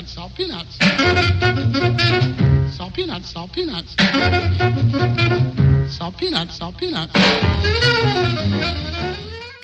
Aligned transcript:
peanuts, 0.00 0.12
salt 0.14 0.34
peanuts. 0.34 0.78
Salt 2.76 2.94
peanuts, 2.94 3.28
salt 3.28 3.52
peanuts. 3.52 3.96
Salt 5.88 6.16
peanuts, 6.16 6.56
salt 6.56 6.76
peanuts. 6.78 7.12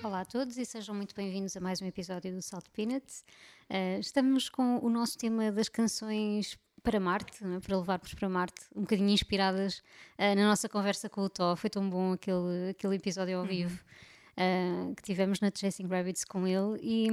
Olá 0.02 0.20
a 0.20 0.24
todos 0.24 0.58
e 0.58 0.64
sejam 0.64 0.94
muito 0.94 1.14
bem-vindos 1.14 1.56
a 1.56 1.60
mais 1.60 1.80
um 1.80 1.86
episódio 1.86 2.34
do 2.34 2.42
Salt 2.42 2.66
Peanuts. 2.74 3.24
Uh, 3.70 3.98
estamos 3.98 4.48
com 4.48 4.78
o 4.84 4.90
nosso 4.90 5.16
tema 5.16 5.50
das 5.50 5.68
canções 5.68 6.58
para 6.82 7.00
Marte, 7.00 7.44
né, 7.44 7.58
para 7.60 7.76
levarmos 7.76 8.14
para 8.14 8.28
Marte, 8.28 8.62
um 8.74 8.82
bocadinho 8.82 9.10
inspiradas 9.10 9.78
uh, 10.18 10.34
na 10.36 10.46
nossa 10.46 10.68
conversa 10.68 11.08
com 11.08 11.22
o 11.22 11.28
Tó. 11.30 11.56
Foi 11.56 11.70
tão 11.70 11.88
bom 11.88 12.12
aquele, 12.12 12.70
aquele 12.70 12.96
episódio 12.96 13.38
ao 13.38 13.42
uhum. 13.42 13.48
Uh, 14.36 14.94
que 14.94 15.02
tivemos 15.02 15.40
na 15.40 15.50
Chasing 15.54 15.86
Rabbits 15.86 16.24
com 16.24 16.46
ele. 16.46 16.78
E, 16.82 17.08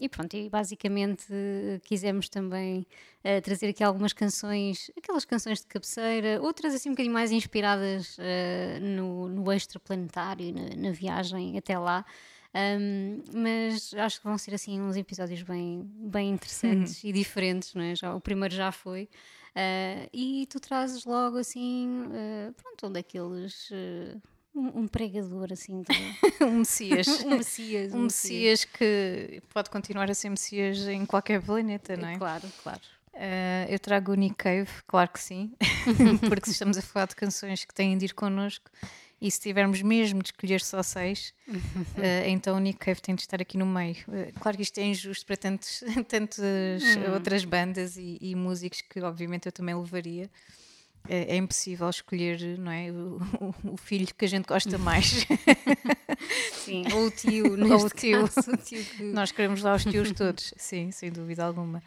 e 0.00 0.08
pronto, 0.08 0.36
e 0.36 0.48
basicamente 0.48 1.24
uh, 1.32 1.80
quisemos 1.82 2.28
também 2.28 2.86
uh, 3.24 3.40
trazer 3.42 3.68
aqui 3.68 3.82
algumas 3.82 4.12
canções, 4.12 4.90
aquelas 4.96 5.24
canções 5.24 5.60
de 5.60 5.66
cabeceira, 5.66 6.40
outras 6.42 6.74
assim 6.74 6.90
um 6.90 6.92
bocadinho 6.92 7.14
mais 7.14 7.32
inspiradas 7.32 8.16
no, 8.80 9.28
no 9.28 9.52
extraplanetário, 9.52 10.52
na, 10.54 10.76
na 10.76 10.90
viagem 10.92 11.56
até 11.56 11.78
lá. 11.78 12.04
Um, 12.54 13.22
mas 13.32 13.92
acho 13.94 14.18
que 14.20 14.24
vão 14.26 14.38
ser 14.38 14.54
assim 14.54 14.80
uns 14.80 14.96
episódios 14.96 15.42
bem, 15.42 15.82
bem 15.94 16.30
interessantes 16.30 17.02
uhum. 17.02 17.10
e 17.10 17.12
diferentes, 17.12 17.74
não 17.74 17.82
é? 17.82 17.94
Já, 17.94 18.14
o 18.14 18.20
primeiro 18.20 18.54
já 18.54 18.72
foi. 18.72 19.08
Uh, 19.54 20.08
e 20.12 20.46
tu 20.46 20.60
trazes 20.60 21.04
logo 21.04 21.36
assim, 21.38 22.06
uh, 22.06 22.52
pronto, 22.54 22.86
um 22.86 22.92
daqueles. 22.92 23.70
Uh, 23.70 24.20
um, 24.54 24.80
um, 24.80 24.88
pregador 24.88 25.52
assim, 25.52 25.82
de... 25.82 25.88
um 26.44 26.58
Messias. 26.58 27.06
um 27.24 27.36
Messias. 27.38 27.92
Um, 27.92 27.98
um 27.98 28.02
Messias 28.04 28.64
que 28.64 29.42
pode 29.52 29.70
continuar 29.70 30.10
a 30.10 30.14
ser 30.14 30.30
Messias 30.30 30.78
em 30.88 31.04
qualquer 31.06 31.42
planeta, 31.42 31.96
não 31.96 32.08
é? 32.08 32.18
Claro, 32.18 32.48
claro. 32.62 32.80
Uh, 33.14 33.66
eu 33.68 33.78
trago 33.80 34.12
o 34.12 34.14
Nick 34.14 34.36
Cave, 34.36 34.70
claro 34.86 35.10
que 35.10 35.20
sim, 35.20 35.52
porque 36.28 36.50
estamos 36.50 36.78
a 36.78 36.82
falar 36.82 37.06
de 37.06 37.16
canções 37.16 37.64
que 37.64 37.74
têm 37.74 37.98
de 37.98 38.04
ir 38.04 38.14
connosco 38.14 38.70
e 39.20 39.28
se 39.28 39.40
tivermos 39.40 39.82
mesmo 39.82 40.22
de 40.22 40.28
escolher 40.28 40.60
só 40.60 40.84
seis, 40.84 41.34
uh, 41.48 42.28
então 42.28 42.56
o 42.56 42.60
Nick 42.60 42.78
Cave 42.78 43.00
tem 43.00 43.16
de 43.16 43.22
estar 43.22 43.42
aqui 43.42 43.58
no 43.58 43.66
meio. 43.66 43.96
Uh, 44.06 44.32
claro 44.38 44.56
que 44.56 44.62
isto 44.62 44.78
é 44.78 44.84
injusto 44.84 45.26
para 45.26 45.36
tantos, 45.36 45.82
tantas 46.06 46.40
hum. 46.40 47.12
outras 47.12 47.44
bandas 47.44 47.96
e, 47.96 48.18
e 48.20 48.36
músicos 48.36 48.82
que, 48.82 49.00
obviamente, 49.00 49.46
eu 49.46 49.52
também 49.52 49.74
levaria 49.74 50.30
é, 51.08 51.34
é, 51.34 51.36
impossível 51.36 51.88
escolher 51.88 52.58
não 52.58 52.72
é, 52.72 52.90
o, 52.90 53.18
o, 53.72 53.76
filho 53.76 54.12
que 54.14 54.24
a 54.24 54.28
gente 54.28 54.46
gosta 54.46 54.76
mais. 54.78 55.26
Sim, 56.52 56.84
ou 56.92 57.06
o 57.06 57.10
tio, 57.10 57.72
ou 57.72 57.84
o 57.84 57.90
tio. 57.90 58.28
Caso, 58.28 58.52
o 58.52 58.56
tio 58.56 58.84
que... 58.84 59.02
Nós 59.04 59.32
queremos 59.32 59.62
lá 59.62 59.74
os 59.74 59.84
tios 59.84 60.12
todos, 60.12 60.52
sim, 60.56 60.90
sem 60.90 61.10
dúvida 61.10 61.44
alguma. 61.44 61.82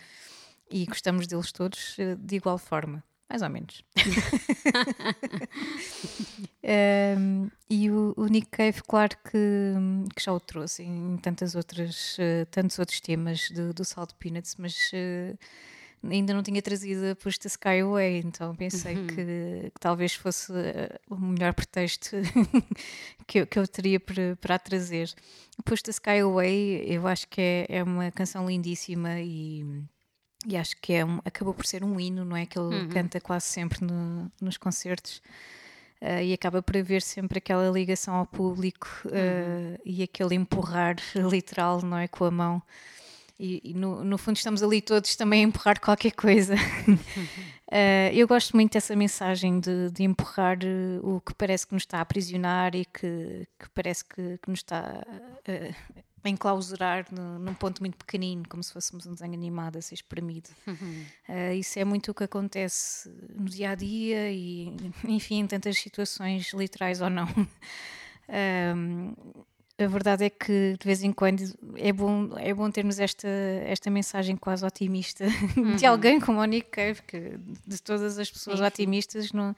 E 0.69 0.85
gostamos 0.85 1.27
deles 1.27 1.51
todos 1.51 1.97
eh, 1.99 2.15
de 2.17 2.37
igual 2.37 2.57
forma, 2.57 3.03
mais 3.29 3.41
ou 3.41 3.49
menos. 3.49 3.83
um, 7.17 7.49
e 7.69 7.91
o, 7.91 8.13
o, 8.15 8.25
Nick 8.27 8.47
Cave, 8.47 8.81
claro 8.87 9.17
que, 9.29 9.73
que, 10.15 10.23
já 10.23 10.31
o 10.31 10.39
trouxe 10.39 10.83
em 10.83 11.17
tantas 11.17 11.55
outras, 11.55 12.17
uh, 12.17 12.45
tantos 12.49 12.79
outros 12.79 13.01
temas 13.01 13.51
do, 13.51 13.73
do 13.73 13.83
Salt 13.83 14.13
Peanuts, 14.17 14.55
mas. 14.57 14.91
Uh, 14.93 15.37
ainda 16.03 16.33
não 16.33 16.41
tinha 16.41 16.61
trazido 16.61 17.11
a 17.11 17.15
Push 17.15 17.37
the 17.37 17.47
Sky 17.47 17.81
Away, 17.81 18.19
então 18.19 18.55
pensei 18.55 18.95
uhum. 18.95 19.07
que, 19.07 19.15
que, 19.15 19.79
talvez 19.79 20.13
fosse 20.13 20.51
eh, 20.53 20.99
o 21.09 21.15
melhor 21.15 21.53
pretexto 21.53 22.15
que, 23.27 23.41
eu, 23.41 23.47
que 23.47 23.59
eu 23.59 23.67
teria 23.67 23.99
para, 23.99 24.35
para 24.37 24.55
a 24.55 24.59
trazer. 24.59 25.13
Push 25.63 25.83
the 25.83 25.91
Sky 25.91 26.19
Away, 26.21 26.83
eu 26.87 27.07
acho 27.07 27.27
que 27.27 27.41
é, 27.41 27.65
é 27.69 27.83
uma 27.83 28.11
canção 28.11 28.47
lindíssima 28.47 29.19
e. 29.19 29.65
E 30.47 30.57
acho 30.57 30.75
que 30.81 30.93
é 30.93 31.05
um, 31.05 31.19
acabou 31.23 31.53
por 31.53 31.67
ser 31.67 31.83
um 31.83 31.99
hino, 31.99 32.25
não 32.25 32.35
é? 32.35 32.47
Que 32.47 32.57
ele 32.57 32.75
uhum. 32.75 32.89
canta 32.89 33.21
quase 33.21 33.45
sempre 33.45 33.85
no, 33.85 34.31
nos 34.41 34.57
concertos. 34.57 35.21
Uh, 36.01 36.23
e 36.23 36.33
acaba 36.33 36.63
por 36.63 36.75
haver 36.75 37.03
sempre 37.03 37.37
aquela 37.37 37.69
ligação 37.69 38.15
ao 38.15 38.25
público 38.25 38.87
uh, 39.05 39.09
uhum. 39.09 39.77
e 39.85 40.01
aquele 40.01 40.33
empurrar 40.33 40.95
literal, 41.13 41.83
não 41.83 41.95
é? 41.95 42.07
Com 42.07 42.25
a 42.25 42.31
mão 42.31 42.63
e, 43.41 43.71
e 43.71 43.73
no, 43.73 44.03
no, 44.03 44.19
fundo 44.19 44.37
estamos 44.37 44.61
ali 44.61 44.81
todos 44.83 45.15
também 45.15 45.43
a 45.43 45.47
empurrar 45.47 45.81
qualquer 45.81 46.11
coisa. 46.11 46.53
uh, 46.53 46.93
eu 48.13 48.27
gosto 48.27 48.55
muito 48.55 48.73
dessa 48.73 48.95
mensagem 48.95 49.59
de, 49.59 49.89
de 49.89 50.03
empurrar 50.03 50.59
uh, 50.59 51.15
o 51.15 51.19
que 51.19 51.33
parece 51.33 51.65
que 51.65 51.73
nos 51.73 51.81
está 51.81 51.97
a 51.97 52.01
aprisionar 52.01 52.75
e 52.75 52.85
que, 52.85 53.47
que 53.59 53.69
parece 53.73 54.05
que, 54.05 54.37
que, 54.37 54.47
nos 54.47 54.59
está 54.59 55.03
uh, 55.03 55.95
a 56.23 56.29
enclausurar 56.29 57.07
no, 57.11 57.39
num 57.39 57.55
ponto 57.55 57.81
muito 57.81 57.97
pequenino, 57.97 58.43
como 58.47 58.61
se 58.61 58.71
fôssemos 58.71 59.07
um 59.07 59.13
desenho 59.13 59.33
animado 59.33 59.77
a 59.77 59.81
ser 59.81 59.95
espremido. 59.95 60.51
Uh, 60.67 61.53
isso 61.57 61.79
é 61.79 61.83
muito 61.83 62.11
o 62.11 62.13
que 62.13 62.23
acontece 62.23 63.09
no 63.33 63.45
dia 63.45 63.71
a 63.71 63.75
dia 63.75 64.31
e, 64.31 64.71
enfim, 65.03 65.39
em 65.39 65.47
tantas 65.47 65.79
situações 65.79 66.53
literais 66.53 67.01
ou 67.01 67.09
não. 67.09 67.27
a 69.77 69.87
verdade 69.87 70.25
é 70.25 70.29
que 70.29 70.75
de 70.79 70.85
vez 70.85 71.03
em 71.03 71.11
quando 71.11 71.41
é 71.75 71.91
bom, 71.91 72.29
é 72.37 72.53
bom 72.53 72.69
termos 72.69 72.99
esta, 72.99 73.27
esta 73.65 73.89
mensagem 73.89 74.35
quase 74.35 74.65
otimista 74.65 75.25
uhum. 75.57 75.75
de 75.75 75.85
alguém 75.85 76.19
como 76.19 76.39
o 76.39 76.45
Nick 76.45 76.69
Cave, 76.69 77.01
que 77.03 77.37
de 77.65 77.81
todas 77.81 78.17
as 78.19 78.29
pessoas 78.29 78.61
é, 78.61 78.67
otimistas 78.67 79.31
não, 79.31 79.55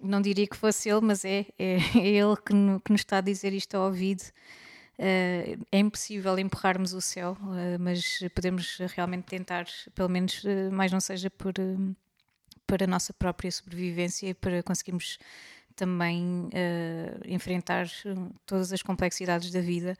não 0.00 0.20
diria 0.20 0.46
que 0.46 0.56
fosse 0.56 0.88
ele, 0.88 1.00
mas 1.00 1.24
é, 1.24 1.46
é, 1.58 1.76
é 1.98 2.06
ele 2.06 2.36
que, 2.36 2.54
no, 2.54 2.80
que, 2.80 2.90
nos 2.92 3.00
está 3.00 3.18
a 3.18 3.20
dizer 3.20 3.52
isto 3.52 3.74
ao 3.76 3.86
ouvido. 3.86 4.22
Uh, 4.96 5.60
é 5.72 5.78
impossível 5.80 6.38
empurrarmos 6.38 6.92
o 6.92 7.00
céu, 7.00 7.36
uh, 7.40 7.80
mas 7.80 8.20
podemos 8.32 8.78
realmente 8.94 9.24
tentar, 9.24 9.66
pelo 9.92 10.08
menos, 10.08 10.44
uh, 10.44 10.70
mais 10.70 10.92
não 10.92 11.00
seja 11.00 11.28
por, 11.28 11.54
para 12.64 12.84
a 12.84 12.86
nossa 12.86 13.12
própria 13.12 13.50
sobrevivência 13.50 14.28
e 14.28 14.34
para 14.34 14.62
conseguirmos 14.62 15.18
também 15.74 16.48
uh, 16.48 17.20
enfrentar 17.26 17.86
todas 18.46 18.72
as 18.72 18.82
complexidades 18.82 19.50
da 19.50 19.60
vida 19.60 19.96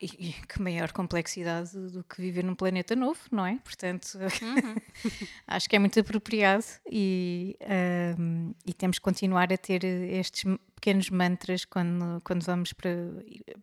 e, 0.00 0.06
e, 0.06 0.32
que 0.46 0.60
maior 0.60 0.92
complexidade 0.92 1.72
do 1.72 2.04
que 2.04 2.20
viver 2.20 2.44
num 2.44 2.54
planeta 2.54 2.96
novo, 2.96 3.20
não 3.30 3.46
é? 3.46 3.58
Portanto, 3.62 4.18
uhum. 4.18 4.74
acho 5.46 5.68
que 5.68 5.76
é 5.76 5.78
muito 5.78 5.98
apropriado 5.98 6.64
e, 6.90 7.56
uh, 7.62 8.54
e 8.66 8.72
temos 8.74 8.98
que 8.98 9.02
continuar 9.02 9.52
a 9.52 9.56
ter 9.56 9.84
estes 9.84 10.44
pequenos 10.74 11.10
mantras 11.10 11.64
quando, 11.64 12.20
quando 12.24 12.44
vamos 12.44 12.72
para, 12.72 12.90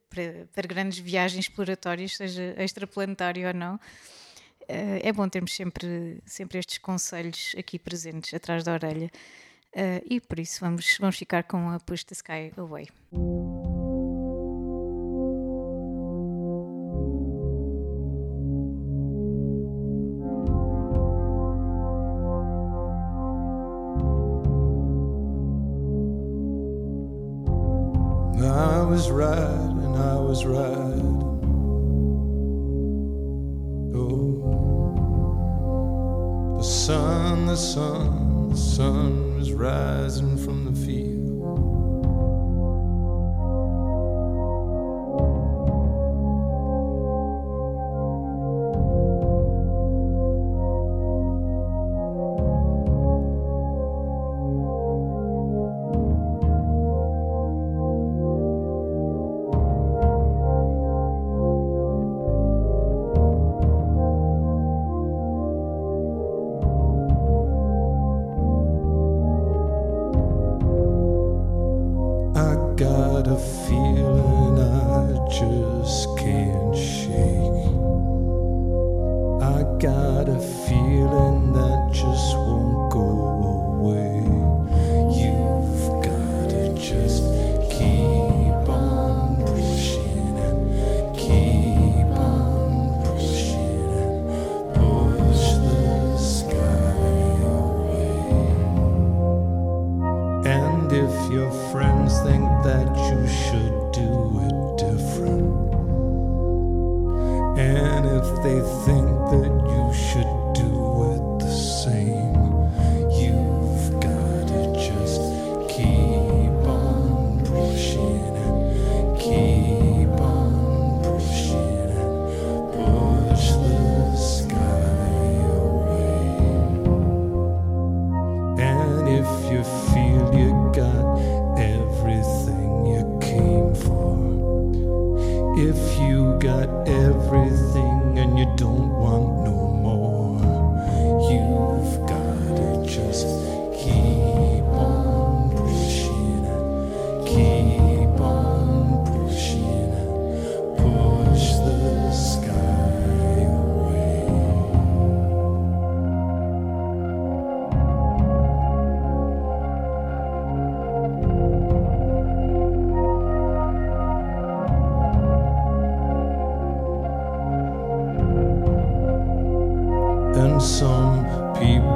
para, 0.09 0.47
para 0.53 0.67
grandes 0.67 0.99
viagens 0.99 1.45
exploratórias, 1.45 2.15
seja 2.15 2.55
extraplanetário 2.57 3.47
ou 3.47 3.53
não. 3.53 3.75
Uh, 3.75 5.01
é 5.01 5.11
bom 5.11 5.27
termos 5.27 5.53
sempre, 5.53 6.21
sempre 6.25 6.59
estes 6.59 6.77
conselhos 6.77 7.55
aqui 7.57 7.79
presentes 7.79 8.33
atrás 8.33 8.63
da 8.63 8.73
orelha. 8.73 9.11
Uh, 9.75 10.01
e 10.09 10.19
por 10.19 10.39
isso 10.39 10.59
vamos, 10.61 10.97
vamos 10.99 11.15
ficar 11.15 11.43
com 11.43 11.69
a 11.69 11.79
Push 11.79 12.03
the 12.05 12.15
Sky 12.15 12.51
Away. 12.57 12.87
I 28.41 28.81
was 28.83 29.11
right 29.11 29.29
and 29.29 29.95
I 29.95 30.15
was 30.15 30.45
right. 30.45 30.68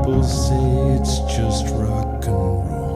People 0.04 0.22
say 0.22 0.98
it's 1.00 1.20
just 1.34 1.66
rock 1.76 2.26
and 2.26 2.70
roll. 2.70 2.93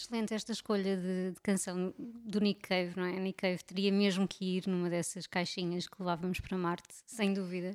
Excelente 0.00 0.32
esta 0.32 0.52
escolha 0.52 0.96
de, 0.96 1.32
de 1.32 1.40
canção 1.42 1.92
do 1.98 2.40
Nick 2.40 2.60
Cave, 2.68 2.92
não 2.96 3.04
é? 3.04 3.18
Nick 3.18 3.38
Cave 3.42 3.64
teria 3.64 3.90
mesmo 3.90 4.28
que 4.28 4.44
ir 4.58 4.68
numa 4.68 4.88
dessas 4.88 5.26
caixinhas 5.26 5.88
que 5.88 5.96
levávamos 5.98 6.38
para 6.38 6.56
Marte, 6.56 6.86
sem 7.04 7.34
dúvida. 7.34 7.74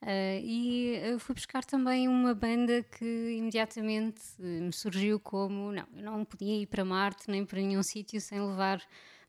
Ah, 0.00 0.38
e 0.40 0.94
eu 1.02 1.18
fui 1.18 1.34
buscar 1.34 1.64
também 1.64 2.06
uma 2.06 2.34
banda 2.34 2.84
que 2.84 3.04
imediatamente 3.36 4.20
eh, 4.38 4.60
me 4.60 4.72
surgiu 4.72 5.18
como: 5.18 5.72
não, 5.72 5.86
eu 5.96 6.02
não 6.02 6.24
podia 6.24 6.54
ir 6.62 6.66
para 6.66 6.84
Marte 6.84 7.28
nem 7.28 7.44
para 7.44 7.60
nenhum 7.60 7.82
sítio 7.82 8.20
sem 8.20 8.40
levar 8.40 8.80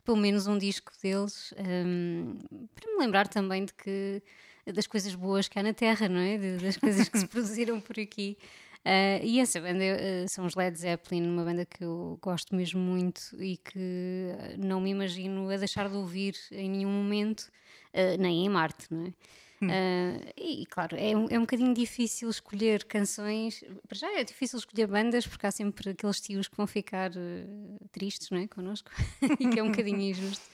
pelo 0.05 0.17
menos 0.17 0.45
um 0.45 0.57
disco 0.59 0.91
deles, 1.01 1.53
ahm, 1.57 2.37
para 2.75 2.91
me 2.93 2.99
lembrar 2.99 3.27
também 3.27 3.65
de 3.65 3.73
que 3.73 4.21
das 4.73 4.85
coisas 4.85 5.15
boas 5.15 5.47
que 5.47 5.57
há 5.57 5.63
na 5.63 5.73
Terra, 5.73 6.07
não 6.07 6.19
é? 6.19 6.37
De- 6.37 6.57
das 6.57 6.77
coisas 6.77 7.09
que 7.09 7.17
se 7.17 7.25
produziram 7.27 7.79
por 7.81 7.99
aqui. 7.99 8.37
Ah, 8.89 9.19
e 9.21 9.39
essa 9.41 9.59
banda 9.59 9.83
ah, 9.83 10.27
são 10.29 10.45
os 10.45 10.55
Led 10.55 10.77
Zeppelin, 10.79 11.27
uma 11.27 11.43
banda 11.43 11.65
que 11.65 11.83
eu 11.83 12.17
gosto 12.21 12.55
mesmo 12.55 12.79
muito 12.79 13.19
e 13.41 13.57
que 13.57 14.29
ah, 14.39 14.55
não 14.57 14.79
me 14.79 14.91
imagino 14.91 15.49
a 15.49 15.57
deixar 15.57 15.89
de 15.89 15.95
ouvir 15.95 16.35
em 16.51 16.69
nenhum 16.69 16.91
momento, 16.91 17.51
ah, 17.93 18.15
nem 18.17 18.45
em 18.45 18.49
Marte, 18.49 18.87
não 18.89 19.07
é? 19.07 19.13
Ah, 19.69 20.31
e 20.37 20.65
claro, 20.67 20.95
é 20.95 21.17
um, 21.17 21.25
é 21.29 21.37
um 21.37 21.41
bocadinho 21.41 21.73
difícil 21.73 22.29
escolher 22.29 22.85
canções. 22.85 23.61
Para 23.87 23.97
já 23.97 24.19
é 24.19 24.23
difícil 24.23 24.59
escolher 24.59 24.87
bandas 24.87 25.25
porque 25.27 25.47
há 25.47 25.51
sempre 25.51 25.89
aqueles 25.89 26.21
tios 26.21 26.47
que 26.47 26.55
vão 26.55 26.67
ficar 26.67 27.11
ah, 27.11 27.85
tristes 27.91 28.29
não 28.29 28.37
é? 28.37 28.47
connosco 28.47 28.89
e 29.39 29.49
que 29.49 29.59
é 29.59 29.63
um 29.63 29.71
bocadinho 29.71 29.99
injusto. 29.99 30.45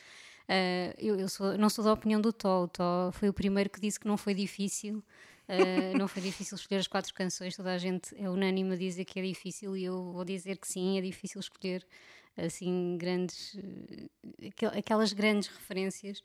Ah, 0.50 0.94
eu 0.98 1.16
eu 1.20 1.30
sou- 1.30 1.58
não 1.58 1.70
sou 1.70 1.84
da 1.84 1.94
opinião 1.94 2.20
do 2.22 2.34
Tó. 2.34 2.64
O 2.64 2.68
Tó 2.68 3.12
foi 3.14 3.30
o 3.30 3.34
primeiro 3.34 3.70
que 3.70 3.80
disse 3.80 4.00
que 4.00 4.08
não 4.08 4.18
foi 4.18 4.34
difícil. 4.34 5.04
Ah, 5.48 5.98
não 5.98 6.08
foi 6.08 6.22
difícil 6.22 6.56
escolher 6.56 6.80
as 6.80 6.88
quatro 6.88 7.14
canções. 7.14 7.56
Toda 7.56 7.72
a 7.74 7.78
gente 7.78 8.16
é 8.18 8.30
unânime 8.30 8.74
a 8.74 8.78
dizer 8.78 9.06
que 9.06 9.20
é 9.20 9.24
difícil 9.24 9.76
e 9.78 9.84
eu 9.86 10.12
vou 10.12 10.24
dizer 10.26 10.58
que 10.58 10.68
sim, 10.68 10.98
é 10.98 11.02
difícil 11.02 11.40
escolher 11.40 11.86
assim 12.38 12.98
grandes, 12.98 13.56
eh, 14.42 14.48
aquel- 14.48 14.72
aquelas 14.78 15.14
grandes 15.14 15.48
referências. 15.50 16.22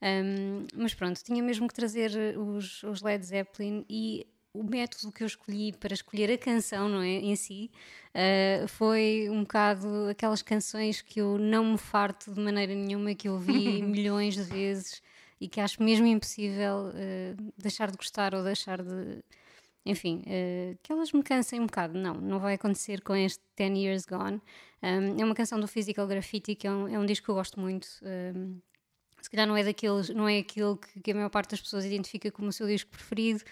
Um, 0.00 0.64
mas 0.76 0.94
pronto, 0.94 1.20
tinha 1.24 1.42
mesmo 1.42 1.66
que 1.66 1.74
trazer 1.74 2.12
os, 2.38 2.84
os 2.84 3.02
Led 3.02 3.24
Zeppelin 3.26 3.84
e 3.90 4.24
o 4.54 4.62
método 4.62 5.10
que 5.12 5.22
eu 5.24 5.26
escolhi 5.26 5.72
para 5.72 5.92
escolher 5.92 6.30
a 6.30 6.38
canção, 6.38 6.88
não 6.88 7.02
é, 7.02 7.08
em 7.16 7.34
si, 7.34 7.68
uh, 8.14 8.68
foi 8.68 9.28
um 9.28 9.40
bocado 9.40 10.08
aquelas 10.08 10.40
canções 10.40 11.02
que 11.02 11.20
eu 11.20 11.36
não 11.36 11.72
me 11.72 11.78
farto 11.78 12.32
de 12.32 12.40
maneira 12.40 12.74
nenhuma, 12.74 13.14
que 13.14 13.26
eu 13.28 13.32
ouvi 13.34 13.82
milhões 13.82 14.36
de 14.36 14.42
vezes 14.44 15.02
e 15.40 15.48
que 15.48 15.60
acho 15.60 15.82
mesmo 15.82 16.06
impossível 16.06 16.88
uh, 16.88 17.52
deixar 17.56 17.90
de 17.90 17.96
gostar 17.96 18.34
ou 18.34 18.42
deixar 18.42 18.82
de... 18.82 19.22
Enfim, 19.86 20.22
uh, 20.26 20.78
que 20.82 20.92
elas 20.92 21.12
me 21.12 21.22
cansem 21.22 21.60
um 21.60 21.66
bocado. 21.66 21.98
Não, 21.98 22.14
não 22.14 22.38
vai 22.38 22.54
acontecer 22.54 23.00
com 23.00 23.14
este 23.14 23.42
10 23.56 23.78
Years 23.78 24.06
Gone. 24.06 24.40
Um, 24.82 25.20
é 25.20 25.24
uma 25.24 25.34
canção 25.34 25.58
do 25.58 25.66
Physical 25.66 26.06
Graffiti, 26.06 26.54
que 26.54 26.66
é 26.66 26.70
um, 26.70 26.88
é 26.88 26.98
um 26.98 27.06
disco 27.06 27.24
que 27.24 27.30
eu 27.30 27.34
gosto 27.34 27.58
muito. 27.58 27.88
Um, 28.02 28.60
se 29.20 29.30
calhar 29.30 29.46
não 29.46 29.56
é 29.56 29.64
daqueles, 29.64 30.08
não 30.10 30.28
é 30.28 30.38
aquele 30.38 30.76
que, 30.76 31.00
que 31.00 31.10
a 31.10 31.14
maior 31.14 31.30
parte 31.30 31.50
das 31.50 31.60
pessoas 31.60 31.84
identifica 31.84 32.30
como 32.30 32.48
o 32.48 32.52
seu 32.52 32.66
disco 32.66 32.90
preferido. 32.90 33.42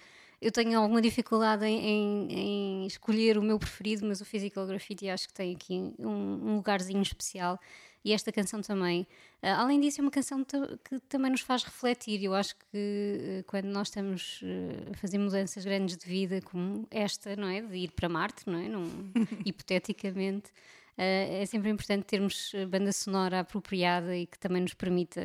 Eu 0.40 0.52
tenho 0.52 0.78
alguma 0.78 1.00
dificuldade 1.00 1.64
em, 1.64 1.80
em, 1.80 2.32
em 2.32 2.86
escolher 2.86 3.38
o 3.38 3.42
meu 3.42 3.58
preferido, 3.58 4.06
mas 4.06 4.20
o 4.20 4.24
Physical 4.24 4.66
Graffiti 4.66 5.08
acho 5.08 5.28
que 5.28 5.34
tem 5.34 5.54
aqui 5.54 5.94
um, 5.98 6.08
um 6.08 6.56
lugarzinho 6.56 7.02
especial 7.02 7.58
e 8.06 8.12
esta 8.12 8.30
canção 8.30 8.62
também. 8.62 9.02
Uh, 9.42 9.48
além 9.58 9.80
disso, 9.80 10.00
é 10.00 10.02
uma 10.02 10.12
canção 10.12 10.44
que 10.44 11.00
também 11.08 11.32
nos 11.32 11.40
faz 11.40 11.64
refletir. 11.64 12.22
Eu 12.22 12.36
acho 12.36 12.54
que 12.54 13.40
uh, 13.40 13.44
quando 13.48 13.64
nós 13.64 13.88
estamos 13.88 14.40
uh, 14.42 14.92
a 14.92 14.96
fazer 14.96 15.18
mudanças 15.18 15.64
grandes 15.64 15.96
de 15.96 16.06
vida, 16.06 16.40
como 16.40 16.86
esta, 16.88 17.34
não 17.34 17.48
é? 17.48 17.60
De 17.60 17.76
ir 17.76 17.90
para 17.90 18.08
Marte, 18.08 18.48
não 18.48 18.60
é? 18.60 18.68
Num, 18.68 19.10
hipoteticamente. 19.44 20.50
Uh, 20.96 21.42
é 21.42 21.46
sempre 21.46 21.68
importante 21.68 22.04
termos 22.04 22.54
uh, 22.54 22.64
banda 22.68 22.92
sonora 22.92 23.40
apropriada 23.40 24.16
e 24.16 24.24
que 24.24 24.38
também 24.38 24.62
nos 24.62 24.72
permita 24.72 25.20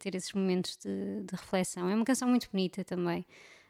ter 0.00 0.16
esses 0.16 0.32
momentos 0.32 0.76
de, 0.76 1.22
de 1.22 1.36
reflexão. 1.36 1.88
É 1.88 1.94
uma 1.94 2.04
canção 2.04 2.26
muito 2.26 2.48
bonita 2.50 2.82
também. 2.82 3.24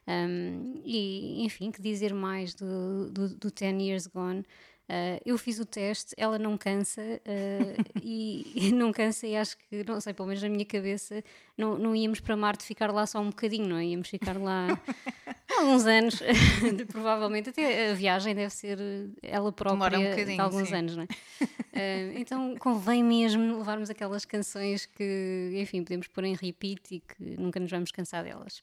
Um, 0.08 0.80
e, 0.84 1.44
enfim, 1.44 1.70
que 1.70 1.82
dizer 1.82 2.14
mais 2.14 2.54
do, 2.54 3.10
do, 3.10 3.28
do 3.28 3.50
10 3.50 3.82
Years 3.82 4.06
Gone? 4.06 4.44
Uh, 4.86 5.16
eu 5.24 5.38
fiz 5.38 5.58
o 5.58 5.64
teste, 5.64 6.14
ela 6.14 6.38
não 6.38 6.58
cansa 6.58 7.00
uh, 7.00 7.84
e, 8.02 8.52
e 8.54 8.72
não 8.72 8.92
cansa 8.92 9.26
e 9.26 9.34
acho 9.34 9.56
que, 9.56 9.82
não 9.82 9.98
sei, 9.98 10.12
pelo 10.12 10.28
menos 10.28 10.42
na 10.42 10.48
minha 10.50 10.64
cabeça, 10.64 11.24
não, 11.56 11.78
não 11.78 11.96
íamos 11.96 12.20
para 12.20 12.36
Marte 12.36 12.64
ficar 12.64 12.92
lá 12.92 13.06
só 13.06 13.18
um 13.18 13.30
bocadinho, 13.30 13.66
não 13.66 13.78
é? 13.78 13.86
Íamos 13.86 14.08
ficar 14.08 14.36
lá 14.36 14.78
há 15.50 15.62
uns 15.62 15.86
anos, 15.86 16.20
provavelmente, 16.92 17.48
até 17.48 17.92
a 17.92 17.94
viagem 17.94 18.34
deve 18.34 18.52
ser 18.52 18.78
ela 19.22 19.50
própria 19.50 19.98
um 19.98 20.40
alguns 20.40 20.68
sim. 20.68 20.74
anos, 20.74 20.96
não 20.96 21.04
é? 21.04 21.06
Uh, 21.06 22.18
então 22.18 22.54
convém 22.58 23.02
mesmo 23.02 23.56
levarmos 23.56 23.88
aquelas 23.88 24.26
canções 24.26 24.84
que, 24.84 25.52
enfim, 25.54 25.82
podemos 25.82 26.08
pôr 26.08 26.24
em 26.24 26.34
repeat 26.34 26.96
e 26.96 27.00
que 27.00 27.40
nunca 27.40 27.58
nos 27.58 27.70
vamos 27.70 27.90
cansar 27.90 28.22
delas. 28.22 28.60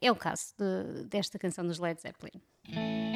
É 0.00 0.12
o 0.12 0.16
caso 0.16 0.54
de- 0.56 1.04
desta 1.04 1.38
canção 1.38 1.66
dos 1.66 1.78
Led 1.78 2.00
Zeppelin. 2.00 3.15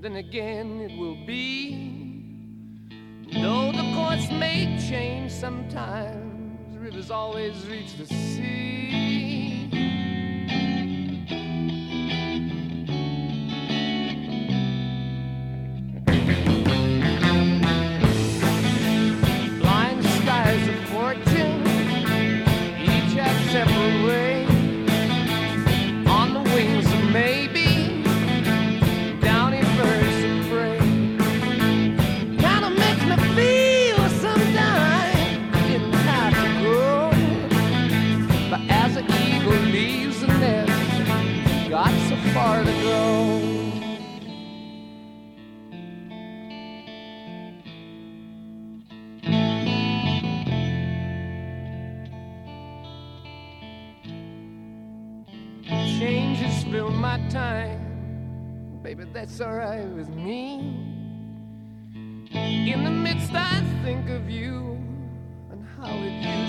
then 0.00 0.16
again 0.16 0.80
it 0.80 0.98
will 0.98 1.16
be. 1.26 1.94
Though 3.32 3.72
the 3.72 3.92
course 3.94 4.30
may 4.30 4.78
change 4.88 5.32
sometimes, 5.32 6.76
rivers 6.78 7.10
always 7.10 7.66
reach 7.66 7.96
the 7.96 8.06
sea. 8.06 8.87
it's 59.38 59.46
alright 59.46 59.86
with 59.90 60.08
me. 60.08 60.58
In 62.32 62.82
the 62.82 62.90
midst, 62.90 63.32
I 63.32 63.62
think 63.84 64.10
of 64.10 64.28
you 64.28 64.76
and 65.52 65.64
how 65.76 65.94
it 65.94 66.26
used. 66.26 66.47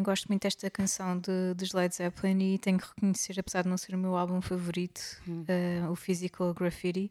Também 0.00 0.02
gosto 0.02 0.26
muito 0.28 0.42
desta 0.42 0.70
canção 0.70 1.18
de, 1.18 1.54
dos 1.54 1.72
Led 1.72 1.94
Zeppelin 1.94 2.54
e 2.54 2.58
tenho 2.58 2.78
que 2.78 2.86
reconhecer, 2.86 3.38
apesar 3.38 3.62
de 3.62 3.68
não 3.68 3.76
ser 3.76 3.94
o 3.94 3.98
meu 3.98 4.16
álbum 4.16 4.40
favorito, 4.40 5.00
eh, 5.46 5.82
o 5.90 5.94
Physical 5.94 6.54
Graffiti, 6.54 7.10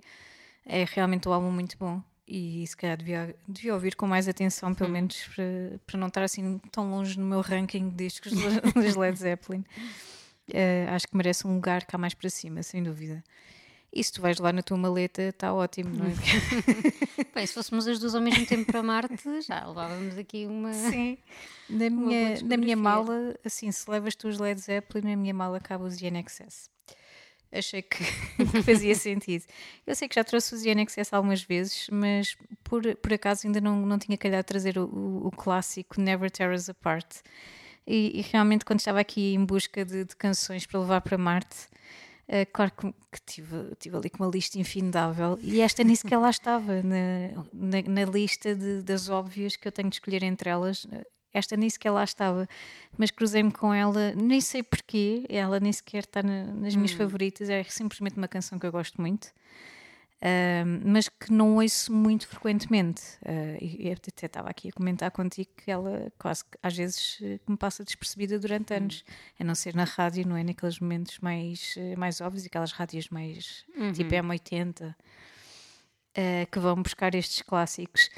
é 0.65 0.85
realmente 0.85 1.27
um 1.29 1.33
álbum 1.33 1.51
muito 1.51 1.77
bom 1.77 2.01
e 2.27 2.65
se 2.67 2.75
calhar 2.75 2.97
devia, 2.97 3.35
devia 3.47 3.73
ouvir 3.73 3.95
com 3.95 4.07
mais 4.07 4.27
atenção, 4.27 4.73
pelo 4.73 4.89
menos 4.89 5.23
para, 5.35 5.79
para 5.85 5.99
não 5.99 6.07
estar 6.07 6.23
assim 6.23 6.57
tão 6.71 6.89
longe 6.89 7.17
no 7.19 7.25
meu 7.25 7.41
ranking 7.41 7.89
de 7.89 7.95
discos 8.07 8.31
do- 8.33 8.73
dos 8.81 8.95
Led 8.95 9.17
Zeppelin. 9.17 9.63
Eh, 10.51 10.87
acho 10.89 11.07
que 11.07 11.15
merece 11.15 11.45
um 11.45 11.53
lugar 11.53 11.85
cá 11.85 11.95
mais 11.95 12.15
para 12.15 12.27
cima, 12.27 12.63
sem 12.63 12.81
dúvida. 12.81 13.23
E 13.91 14.03
se 14.03 14.11
tu 14.11 14.21
vais 14.21 14.37
lá 14.37 14.53
na 14.53 14.61
tua 14.61 14.77
maleta, 14.77 15.23
está 15.23 15.51
ótimo, 15.51 15.89
não 15.95 16.05
é? 16.05 16.13
Bem, 17.33 17.45
se 17.45 17.53
fôssemos 17.53 17.87
as 17.87 17.97
duas 17.99 18.13
ao 18.13 18.21
mesmo 18.21 18.45
tempo 18.45 18.71
para 18.71 18.83
Marte, 18.83 19.41
já 19.41 19.65
levávamos 19.65 20.17
aqui 20.17 20.45
uma. 20.45 20.71
Sim. 20.73 21.17
Na 21.67 21.89
boa 21.89 22.01
minha, 22.01 22.41
na 22.43 22.57
minha 22.57 22.77
mala, 22.77 23.35
assim, 23.43 23.71
se 23.71 23.89
levas 23.89 24.15
tu 24.15 24.27
os 24.27 24.37
Led 24.37 24.59
Zeppelin, 24.59 25.09
na 25.09 25.15
minha 25.15 25.33
mala 25.33 25.59
cabe 25.59 25.85
os 25.85 25.99
INXS. 25.99 26.69
Achei 27.51 27.81
que, 27.81 27.97
que 28.51 28.61
fazia 28.61 28.93
sentido. 28.93 29.45
Eu 29.87 29.95
sei 29.95 30.07
que 30.07 30.15
já 30.15 30.23
trouxe 30.23 30.53
os 30.53 30.63
INXS 30.63 31.11
algumas 31.11 31.41
vezes, 31.41 31.87
mas 31.91 32.37
por, 32.63 32.95
por 32.97 33.11
acaso 33.11 33.47
ainda 33.47 33.59
não, 33.59 33.85
não 33.85 33.97
tinha 33.97 34.17
calhado 34.17 34.45
trazer 34.45 34.77
o, 34.77 34.85
o, 34.85 35.27
o 35.27 35.31
clássico 35.31 35.99
Never 35.99 36.29
Tear 36.29 36.53
Us 36.53 36.69
Apart. 36.69 37.21
E, 37.87 38.19
e 38.19 38.21
realmente, 38.21 38.63
quando 38.63 38.79
estava 38.79 38.99
aqui 38.99 39.33
em 39.33 39.43
busca 39.43 39.83
de, 39.83 40.05
de 40.05 40.15
canções 40.15 40.67
para 40.67 40.79
levar 40.79 41.01
para 41.01 41.17
Marte, 41.17 41.57
eh, 42.31 42.45
claro 42.45 42.71
que, 42.71 42.87
que 43.11 43.21
tive, 43.25 43.75
tive 43.79 43.97
ali 43.97 44.09
com 44.09 44.23
uma 44.23 44.29
lista 44.31 44.57
infindável 44.59 45.37
e 45.41 45.59
esta 45.61 45.83
nem 45.83 45.95
sequer 45.95 46.17
lá 46.17 46.29
estava 46.29 46.81
na, 46.83 47.43
na, 47.51 47.81
na 48.05 48.05
lista 48.11 48.55
de- 48.55 48.81
das 48.83 49.09
óbvias 49.09 49.55
que 49.55 49.67
eu 49.67 49.71
tenho 49.71 49.89
de 49.89 49.95
escolher 49.95 50.21
entre 50.23 50.49
elas. 50.49 50.87
Esta 51.33 51.55
nem 51.57 51.69
sequer 51.69 51.91
lá 51.91 52.03
estava, 52.03 52.47
mas 52.97 53.11
cruzei-me 53.11 53.51
com 53.51 53.71
ela, 53.73 54.13
nem 54.15 54.41
sei 54.41 54.63
porquê, 54.63 55.25
ela 55.29 55.59
nem 55.59 55.71
sequer 55.71 56.03
está 56.03 56.23
na- 56.23 56.45
nas 56.45 56.75
minhas 56.75 56.91
favoritas, 56.97 57.49
é 57.49 57.63
simplesmente 57.65 58.17
uma 58.17 58.27
canção 58.27 58.57
que 58.57 58.65
eu 58.65 58.71
gosto 58.71 58.99
muito. 59.01 59.27
Mas 60.83 61.07
que 61.07 61.31
não 61.31 61.55
ouço 61.55 61.93
muito 61.93 62.27
frequentemente. 62.27 63.01
Ah, 63.25 63.57
e 63.61 63.91
até 63.91 64.25
estava 64.25 64.49
aqui 64.49 64.69
a 64.69 64.71
comentar 64.71 65.11
contigo 65.11 65.49
que 65.55 65.71
ela 65.71 66.11
quase 66.17 66.43
que 66.43 66.57
às 66.61 66.75
vezes 66.75 67.19
me 67.47 67.55
passa 67.55 67.83
despercebida 67.83 68.37
durante 68.37 68.73
anos, 68.73 69.03
a 69.39 69.43
não 69.43 69.55
ser 69.55 69.75
na 69.75 69.85
rádio, 69.85 70.27
não 70.27 70.35
é? 70.35 70.43
Naqueles 70.43 70.79
momentos 70.79 71.19
mais, 71.19 71.75
eh, 71.77 71.95
mais 71.95 72.19
óbvios, 72.19 72.45
aquelas 72.45 72.71
rádios 72.71 73.09
mais 73.09 73.65
tipo 73.93 74.09
M80 74.13 74.93
eh, 76.15 76.47
que 76.51 76.59
vão 76.59 76.81
buscar 76.81 77.15
estes 77.15 77.41
clássicos. 77.41 78.09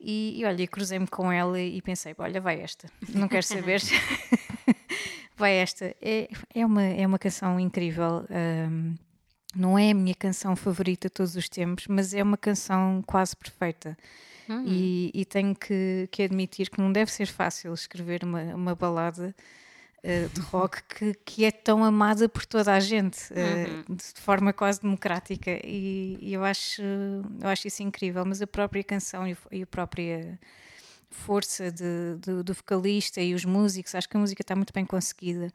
E, 0.00 0.40
e 0.40 0.44
olha, 0.44 0.66
cruzei-me 0.66 1.06
com 1.06 1.30
ela 1.30 1.60
e 1.60 1.80
pensei: 1.80 2.14
olha, 2.18 2.40
vai 2.40 2.60
esta, 2.60 2.88
não 3.10 3.28
quero 3.28 3.44
saber. 3.44 3.80
vai 5.36 5.54
esta. 5.54 5.94
É, 6.02 6.28
é, 6.54 6.66
uma, 6.66 6.82
é 6.82 7.06
uma 7.06 7.18
canção 7.18 7.58
incrível. 7.60 8.26
ahm, 8.30 8.96
não 9.54 9.78
é 9.78 9.90
a 9.90 9.94
minha 9.94 10.14
canção 10.14 10.54
favorita 10.56 11.08
todos 11.10 11.36
os 11.36 11.48
tempos, 11.48 11.86
mas 11.88 12.12
é 12.14 12.22
uma 12.22 12.36
canção 12.36 13.02
quase 13.06 13.36
perfeita. 13.36 13.96
E, 14.66 15.10
e 15.14 15.24
tenho 15.24 15.54
que, 15.54 16.08
que 16.10 16.22
admitir 16.22 16.68
que 16.70 16.80
não 16.80 16.92
deve 16.92 17.10
ser 17.10 17.26
fácil 17.26 17.72
escrever 17.72 18.24
uma, 18.24 18.42
uma 18.54 18.74
balada 18.74 19.34
eh, 20.02 20.28
de 20.28 20.40
rock 20.52 20.82
que, 20.84 21.14
que 21.24 21.44
é 21.44 21.50
tão 21.50 21.82
amada 21.84 22.28
por 22.28 22.44
toda 22.44 22.72
a 22.74 22.80
gente, 22.80 23.18
eh, 23.32 23.66
de 23.88 24.20
forma 24.20 24.52
quase 24.52 24.82
democrática. 24.82 25.50
E, 25.64 26.18
e 26.20 26.32
eu, 26.34 26.44
acho, 26.44 26.82
eu 26.82 27.48
acho 27.48 27.66
isso 27.68 27.82
incrível. 27.82 28.24
Mas 28.26 28.42
a 28.42 28.46
própria 28.46 28.84
canção 28.84 29.26
e, 29.26 29.36
e 29.50 29.62
a 29.62 29.66
própria 29.66 30.38
força 31.10 31.70
de- 31.70 32.16
do- 32.20 32.42
do 32.42 32.52
vocalista 32.54 33.20
e 33.20 33.34
os 33.34 33.44
músicos, 33.44 33.94
acho 33.94 34.08
que 34.08 34.16
a 34.16 34.20
música 34.20 34.42
está 34.42 34.54
muito 34.56 34.72
bem 34.72 34.84
conseguida. 34.84 35.52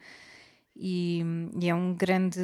E, 0.75 1.21
e 1.59 1.69
é 1.69 1.75
um 1.75 1.93
grande 1.93 2.39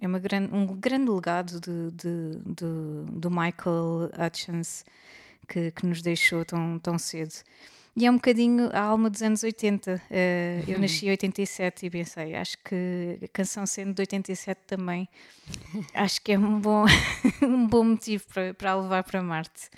é 0.00 0.06
uma 0.06 0.18
grande, 0.18 0.52
um 0.54 0.66
grande 0.66 1.10
legado 1.10 1.60
de, 1.60 1.90
de- 1.92 2.38
de- 2.54 3.12
do 3.20 3.30
Michael 3.30 4.10
Hutchins 4.18 4.84
que, 5.46 5.70
que 5.70 5.86
nos 5.86 6.02
deixou 6.02 6.44
tão, 6.44 6.78
tão 6.78 6.98
cedo. 6.98 7.32
E 7.96 8.06
é 8.06 8.10
um 8.10 8.14
bocadinho 8.14 8.70
a 8.72 8.80
alma 8.80 9.08
dos 9.10 9.22
anos 9.22 9.42
80. 9.42 10.00
Eh, 10.10 10.62
eu 10.68 10.78
nasci 10.78 11.06
em 11.06 11.10
87 11.10 11.86
e 11.86 11.90
pensei, 11.90 12.34
acho 12.36 12.56
que 12.58 13.18
a 13.22 13.28
canção 13.28 13.66
sendo 13.66 13.92
de 13.94 14.02
87 14.02 14.60
também, 14.66 15.08
acho 15.94 16.20
que 16.22 16.32
é 16.32 16.38
um 16.38 16.60
bom, 16.60 16.84
um 17.42 17.66
bom 17.66 17.84
motivo 17.84 18.24
para, 18.32 18.54
para 18.54 18.70
a 18.72 18.76
levar 18.80 19.02
para 19.04 19.22
Marte. 19.22 19.68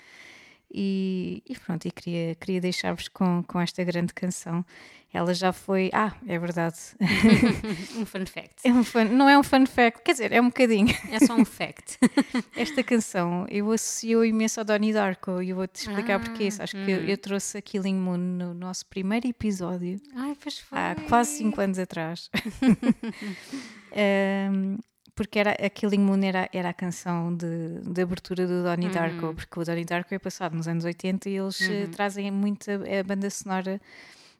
E, 0.73 1.43
e 1.49 1.55
pronto, 1.59 1.85
e 1.85 1.91
queria, 1.91 2.35
queria 2.35 2.61
deixar-vos 2.61 3.07
com, 3.09 3.43
com 3.43 3.59
esta 3.59 3.83
grande 3.83 4.13
canção. 4.13 4.65
Ela 5.13 5.33
já 5.33 5.51
foi. 5.51 5.89
Ah, 5.91 6.13
é 6.25 6.39
verdade. 6.39 6.77
Um 7.97 8.05
fun 8.05 8.25
fact. 8.25 8.55
É 8.63 8.71
um 8.71 8.81
fun- 8.81 9.03
não 9.11 9.27
é 9.27 9.37
um 9.37 9.43
fun 9.43 9.65
fact, 9.65 10.01
quer 10.03 10.13
dizer, 10.13 10.31
é 10.31 10.39
um 10.39 10.45
bocadinho. 10.47 10.87
É 11.11 11.19
só 11.19 11.35
um 11.35 11.43
fact. 11.43 11.97
Esta 12.55 12.81
canção 12.81 13.45
eu 13.49 13.69
associo 13.73 14.23
imenso 14.23 14.61
ao 14.61 14.65
Donnie 14.65 14.93
Darko 14.93 15.41
e 15.41 15.49
eu 15.49 15.57
vou-te 15.57 15.75
explicar 15.81 16.15
Ah, 16.15 16.19
porquê. 16.21 16.47
Acho 16.57 16.73
que 16.85 16.89
eu, 16.91 17.03
eu 17.03 17.17
trouxe 17.17 17.57
a 17.57 17.61
Killing 17.61 17.95
Moon 17.97 18.17
no 18.17 18.53
nosso 18.53 18.85
primeiro 18.85 19.27
episódio 19.27 19.99
Ai, 20.15 20.33
pois 20.41 20.59
foi. 20.59 20.77
há 20.77 20.95
quase 21.09 21.31
5 21.39 21.59
anos 21.59 21.77
atrás. 21.77 22.29
Ahm, 23.93 24.77
porque 25.21 25.37
era, 25.37 25.51
a 25.51 25.69
Killing 25.69 25.99
Moon 25.99 26.19
era, 26.23 26.49
era 26.51 26.69
a 26.69 26.73
canção 26.73 27.35
de, 27.35 27.79
de 27.81 28.01
abertura 28.01 28.47
do 28.47 28.63
Donnie 28.63 28.89
Darko, 28.89 29.35
porque 29.35 29.59
o 29.59 29.63
Donnie 29.63 29.85
Darko 29.85 30.15
é 30.15 30.17
passado 30.17 30.55
nos 30.55 30.67
anos 30.67 30.83
80 30.83 31.29
e 31.29 31.37
eles 31.37 31.61
eh, 31.61 31.87
trazem 31.91 32.31
muito 32.31 32.71
a, 32.71 32.99
a 32.99 33.03
banda 33.03 33.29
sonora 33.29 33.79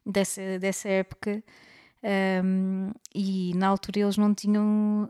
dessa, 0.04 0.58
dessa 0.58 0.90
época. 0.90 1.44
Ahm, 2.04 2.92
e 3.14 3.54
na 3.56 3.68
altura 3.68 4.00
eles 4.00 4.18
não 4.18 4.34
tinham 4.34 5.08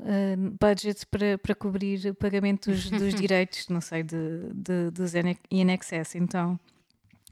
budget 0.60 1.05
para, 1.05 1.38
para 1.38 1.55
cobrir 1.55 2.10
o 2.10 2.15
pagamento 2.15 2.69
dos, 2.69 2.89
dos 2.89 3.13
direitos, 3.15 3.69
não 3.69 3.79
sei, 3.79 4.03
de, 4.03 4.51
de, 4.53 4.91
dos 4.91 5.13
INXS, 5.15 6.15
então 6.15 6.60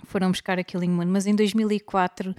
foram 0.05 0.31
buscar 0.31 0.59
a 0.59 0.63
Killing 0.63 0.89
Moon, 0.89 1.05
mas 1.07 1.25
em 1.25 1.35
2004 1.35 2.35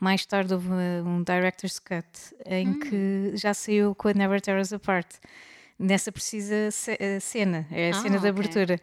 mais 0.00 0.26
tarde 0.26 0.52
houve 0.52 0.68
uh, 0.68 1.06
um 1.06 1.22
director's 1.22 1.78
cut 1.78 2.06
em 2.46 2.78
que 2.78 3.32
já 3.34 3.54
saiu 3.54 3.94
com 3.94 4.08
a 4.08 4.12
Never 4.14 4.40
Tear 4.40 4.60
Us 4.60 4.72
Apart 4.72 5.06
nessa 5.78 6.10
precisa 6.12 6.68
uh, 6.68 7.20
cena, 7.20 7.66
é 7.70 7.90
a 7.90 7.96
Ah, 7.96 8.00
cena 8.02 8.18
da 8.18 8.28
ok. 8.28 8.30
abertura 8.30 8.80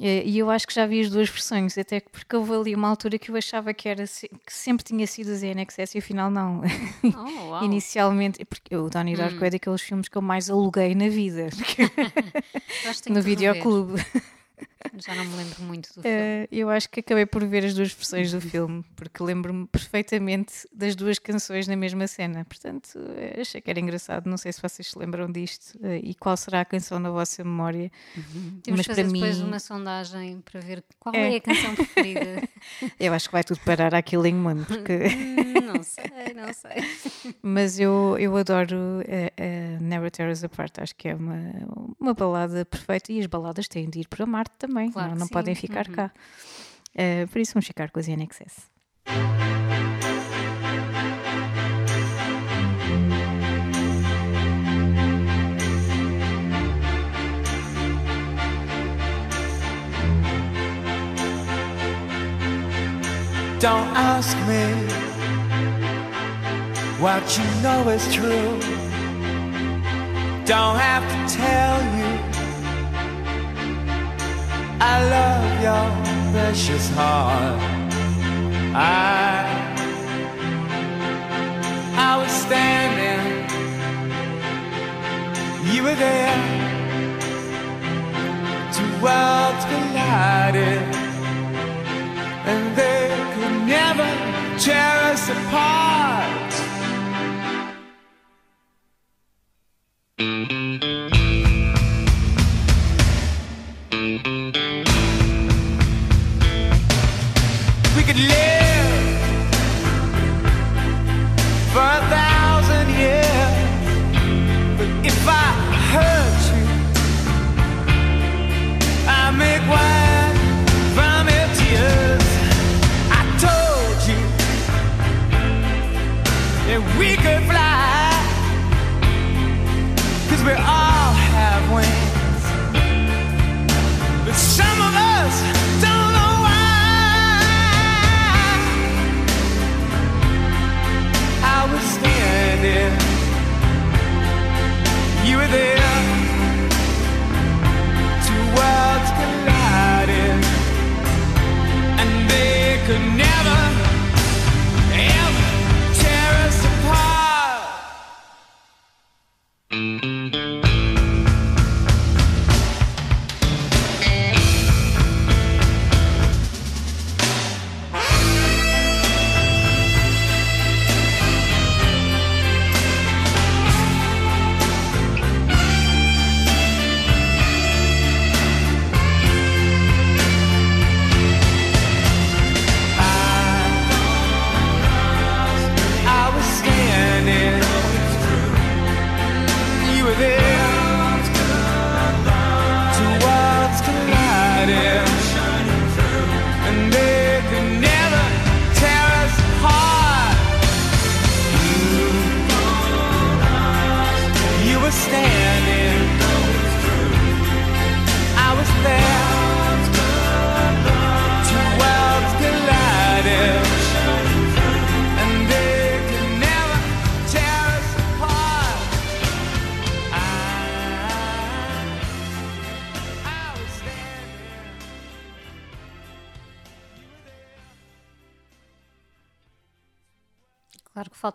Eh, 0.00 0.22
e 0.24 0.38
eu 0.38 0.48
acho 0.48 0.64
que 0.64 0.72
já 0.72 0.86
vi 0.86 1.00
as 1.00 1.10
duas 1.10 1.28
versões, 1.28 1.76
até 1.76 1.98
que 1.98 2.08
porque 2.08 2.36
houve 2.36 2.52
ali 2.52 2.74
uma 2.74 2.88
altura 2.88 3.18
que 3.18 3.32
eu 3.32 3.36
achava 3.36 3.74
que, 3.74 3.88
era, 3.88 4.04
que 4.06 4.52
sempre 4.52 4.84
tinha 4.84 5.04
sido 5.08 5.32
a 5.32 5.34
ZNXS 5.34 5.96
e 5.96 5.98
afinal 5.98 6.30
não. 6.30 6.62
Oh. 7.02 7.58
Inicialmente, 7.64 8.44
porque 8.44 8.76
o 8.76 8.88
Donnie 8.88 9.16
Darko 9.16 9.44
é 9.44 9.50
daqueles 9.50 9.80
filmes 9.82 10.08
que 10.08 10.16
eu 10.16 10.22
mais 10.22 10.48
aluguei 10.48 10.94
na 10.94 11.08
vida, 11.08 11.48
no 13.10 13.20
videoclube. 13.20 14.00
Já 14.98 15.14
não 15.14 15.24
me 15.24 15.36
lembro 15.36 15.62
muito 15.62 15.88
do 15.88 16.02
filme. 16.02 16.08
Eh, 16.08 16.48
eu 16.52 16.70
acho 16.70 16.88
que 16.88 17.00
acabei 17.00 17.26
por 17.26 17.44
ver 17.46 17.64
as 17.64 17.74
duas 17.74 17.92
versões 17.92 18.30
do 18.32 18.40
filme, 18.40 18.84
porque 18.96 19.22
lembro-me 19.22 19.66
perfeitamente 19.66 20.66
das 20.72 20.94
duas 20.94 21.18
canções 21.18 21.66
na 21.66 21.76
mesma 21.76 22.06
cena. 22.06 22.44
Portanto, 22.44 22.90
eh, 23.16 23.40
achei 23.40 23.60
que 23.60 23.70
era 23.70 23.80
engraçado. 23.80 24.26
Não 24.28 24.36
sei 24.36 24.52
se 24.52 24.62
vocês 24.62 24.88
se 24.90 24.98
lembram 24.98 25.30
disto 25.30 25.78
eh, 25.82 26.00
e 26.02 26.14
qual 26.14 26.36
será 26.36 26.60
a 26.60 26.64
canção 26.64 26.98
na 27.00 27.10
vossa 27.10 27.42
memória. 27.42 27.90
Temos 28.62 28.78
mas 28.78 28.80
que 28.80 28.92
fazer 28.94 29.02
para 29.04 29.12
depois 29.12 29.38
mim- 29.38 29.44
uma 29.44 29.58
sondagem 29.58 30.40
para 30.40 30.60
ver 30.60 30.84
qual 30.98 31.14
É. 31.14 31.34
é, 31.34 31.36
a 31.36 31.40
canção 31.40 31.74
preferida. 31.74 32.42
Eu 33.00 33.12
acho 33.12 33.28
que 33.28 33.32
vai 33.32 33.44
tudo 33.44 33.60
parar 33.60 33.94
à 33.94 34.02
Killing 34.02 34.34
Moon, 34.34 34.64
porque... 34.64 34.98
Hum, 35.58 35.74
não 35.74 35.82
sei, 35.82 36.34
não 36.34 36.52
sei. 36.52 37.34
mas 37.42 37.78
eu, 37.78 38.16
eu 38.18 38.34
adoro 38.36 38.76
eh, 39.06 39.32
eh, 39.36 39.78
Never 39.80 40.10
Tear 40.10 40.30
Us 40.30 40.42
Apart. 40.42 40.78
Acho 40.78 40.94
que 40.96 41.08
é 41.08 41.14
uma, 41.14 41.36
uma 42.00 42.14
balada 42.14 42.64
perfeita 42.64 43.12
e 43.12 43.20
as 43.20 43.26
baladas 43.26 43.68
têm 43.68 43.88
de 43.88 44.00
ir 44.00 44.08
para 44.08 44.24
Marte 44.24 44.54
também, 44.58 44.67
Claro 44.92 45.10
não, 45.10 45.16
não 45.18 45.28
podem 45.28 45.54
ficar 45.54 45.86
Uhum. 45.88 45.94
cá. 45.94 46.10
Eh, 46.94 47.26
por 47.26 47.40
isso 47.40 47.54
vamos 47.54 47.66
ficar 47.66 47.90
com 47.90 48.00
as 48.00 48.08
INXS. 48.08 48.68
Don't 63.60 63.88
ask 63.96 64.36
me 64.46 64.62
what 67.02 67.22
you 67.36 67.44
know 67.60 67.88
is 67.88 68.04
true. 68.14 68.60
Don't 70.44 70.76
have 70.78 71.02
to 71.12 71.34
tell 71.34 71.76
you 71.98 72.17
I 74.80 74.94
love 75.16 75.62
your 75.66 75.86
precious 76.32 76.88
heart. 76.90 77.60
I 78.74 79.58
I 81.96 82.16
was 82.16 82.30
standing, 82.30 83.26
you 85.72 85.82
were 85.82 85.96
there. 85.96 86.38
Two 88.72 88.90
worlds 89.02 89.64
collided 89.64 90.82
and 92.50 92.76
they 92.76 93.08
could 93.34 93.56
never 93.66 94.08
tear 94.58 95.12
us 95.12 95.28
apart. 95.28 96.47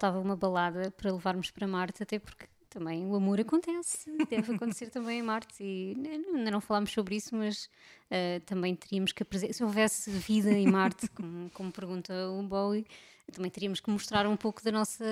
Faltava 0.03 0.19
uma 0.19 0.35
balada 0.35 0.91
para 0.91 1.13
levarmos 1.13 1.49
para 1.49 1.65
Marte, 1.65 2.03
até 2.03 2.19
porque 2.19 2.45
também 2.69 3.05
o 3.05 3.15
amor 3.15 3.39
acontece, 3.39 4.11
deve 4.29 4.53
acontecer 4.53 4.89
também 4.89 5.19
em 5.19 5.23
Marte. 5.23 5.63
E 5.63 5.95
ainda 6.35 6.51
não 6.51 6.59
falámos 6.59 6.91
sobre 6.91 7.15
isso, 7.15 7.33
mas 7.33 7.69
eh, 8.11 8.41
também 8.45 8.75
teríamos 8.75 9.13
que 9.13 9.23
apresentar. 9.23 9.53
Se 9.53 9.63
houvesse 9.63 10.11
vida 10.11 10.51
em 10.51 10.67
Marte, 10.67 11.07
como, 11.09 11.49
como 11.51 11.71
pergunta 11.71 12.13
o 12.31 12.43
Bowie, 12.43 12.85
também 13.31 13.49
teríamos 13.49 13.79
que 13.79 13.89
mostrar 13.89 14.27
um 14.27 14.35
pouco 14.35 14.61
da 14.61 14.73
nossa 14.73 15.05